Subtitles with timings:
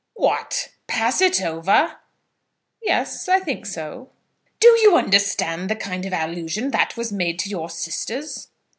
[0.15, 0.69] "What!
[0.87, 1.97] pass it over?"
[2.81, 4.09] "Yes; I think so."
[4.59, 8.47] "Do you understand the kind of allusion that was made to your sisters?"